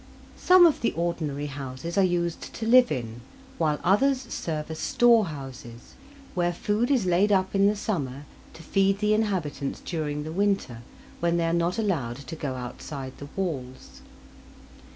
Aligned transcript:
Some 0.39 0.65
of 0.65 0.81
the 0.81 0.93
ordinary 0.93 1.45
houses 1.45 1.95
are 1.95 2.03
used 2.03 2.55
to 2.55 2.65
live 2.65 2.91
in, 2.91 3.21
while 3.59 3.79
others 3.83 4.19
serve 4.33 4.71
as 4.71 4.79
storehouses 4.79 5.93
where 6.33 6.53
food 6.53 6.89
is 6.89 7.05
laid 7.05 7.31
up 7.31 7.53
in 7.53 7.67
the 7.67 7.75
summer 7.75 8.25
to 8.55 8.63
feed 8.63 8.97
the 8.97 9.13
inhabitants 9.13 9.79
during 9.79 10.23
the 10.23 10.31
winter, 10.33 10.79
when 11.19 11.37
they 11.37 11.45
are 11.45 11.53
not 11.53 11.77
allowed 11.77 12.17
to 12.17 12.35
go 12.35 12.55
outside 12.55 13.15
the 13.19 13.29
walls. 13.35 14.01